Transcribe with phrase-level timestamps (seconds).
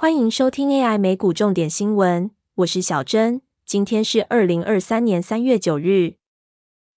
[0.00, 3.42] 欢迎收听 AI 美股重点新闻，我是小珍。
[3.66, 6.14] 今天是二零二三年三月九日。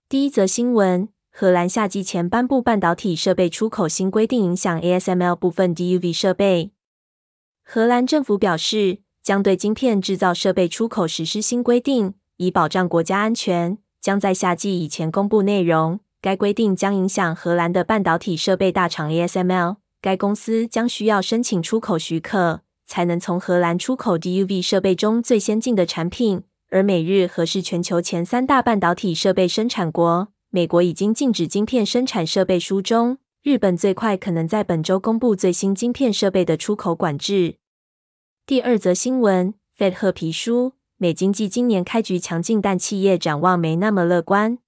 [0.08, 6.72] 第一则新闻：荷兰夏季前颁布半导体设备出口新规定，影响 ASML 部分 DUV 设备。
[7.66, 13.78] 荷兰政府表示，将对晶片制造设备出口实施新规定，以保障国家安全。
[14.00, 16.00] 将在夏季以前公布内容。
[16.22, 19.76] 该规定将影响荷兰的半导体设备大厂 ASML。
[20.00, 22.62] 该公司将需要申请出口许可。
[22.86, 30.30] 才能从荷兰出口 DUV 设备中最先进的产品，而美日和是全球前三大半导体设备生产国。
[30.50, 37.56] 美国已经禁止晶片生产设备书中，日本最快可能在本周公布最新晶片设备的出口管制。
[38.46, 44.60] 第二则新闻，Fed 褐皮书，美经济今年开局强劲，但企业展望没那么乐观。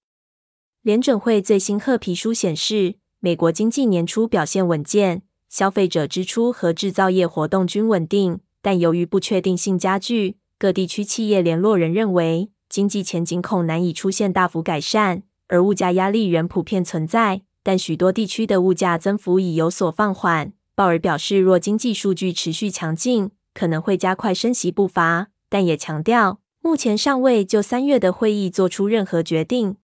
[0.81, 5.23] 联准会最新褐皮书显示，美国经济年初表现稳健。
[5.49, 17.41] 消费者支出和制造业活动均稳定，但由于不确定性加剧，各地区企业联络人认为经济前景恐难以出现大幅改善，而物价压力仍普遍存在。
[17.63, 20.53] 但许多地区的物价增幅已有所放缓。
[20.75, 29.77] 鲍尔表示，若经济数据持续强劲，可能会加快升息步伐，但也强调目前尚未就三月的会议做出任何决定。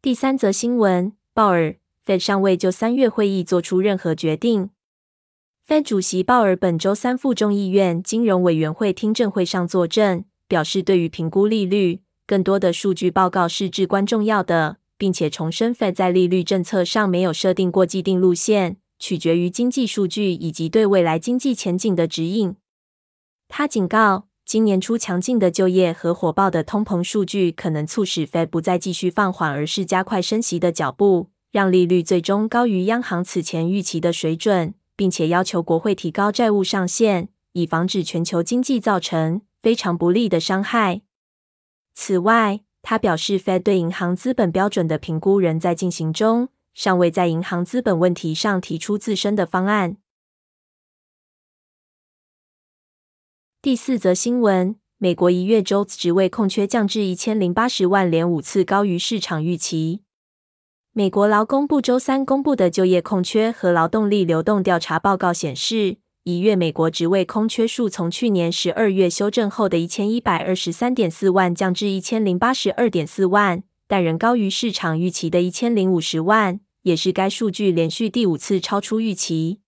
[0.00, 4.70] 第三则新闻，鲍尔 Fed 尚未就三月会议做出任何决定。
[5.68, 22.54] Fed 主席鲍尔本周三赴众议院金融委员会听证会上作证，表示对于评估利率，更多的数据报告是至关重要的，并且重申 Fed 在利率政策上没有设定过既定路线，取决于经济数据以及对未来经济前景的指引。
[23.48, 34.74] 他警告，今年初强劲的就业和火爆的通膨数据可能促使 Fed 不再继续放缓，而是加快升息的脚步，让利率最终高于央行此前预期的水准。
[34.96, 41.02] 并且要求国会提高债务上限，以防止全球经济造成非常不利的伤害。
[41.94, 49.98] 此外，他表示，Fed 对银行资本标准的评估仍在进行中，尚未在银行资本问题上提出自身的方案。
[53.60, 60.05] 第四则新闻：美国一月周职位空缺降至一千零八十万，连五次高于市场预期。
[60.98, 79.60] 美国劳工部周三公布的就业空缺和劳动力流动调查报告显示，一月美国职位空缺数从去年十二月修正后的一千一百二十三点四万降至一千零八十二点四万，但仍高于市场预期的一千零五十万，也是该数据连续第五次超出预期。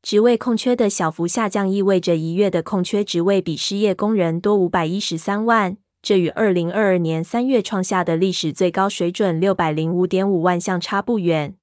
[0.00, 5.76] 职位空缺的小幅下降意味着一月的空缺职位比失业工人多五百一十三万。
[6.08, 11.54] 这与二零二二年三月创下的历史最高水准六百零五点五万相差不远。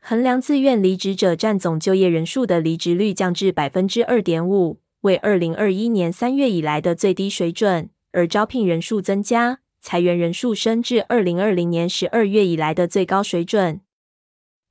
[0.00, 13.82] 衡量自愿离职者占总就业人数的离职率降至百分之二点五，为二零二一年三月以来的最低水准；而招聘人数增加，裁员人数升至二零二零年十二月以来的最高水准。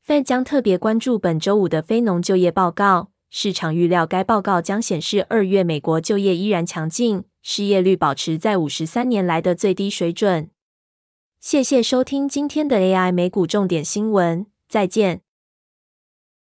[0.03, 7.23] Fed 将特别关注本周五的非农就业报告，市场预料该报告将显示二月美国就业依然强劲。
[7.41, 10.49] 失业率保持在五十三年来的最低水准。
[11.39, 15.21] 谢谢收听今天的 AI 美股重点新闻，再见。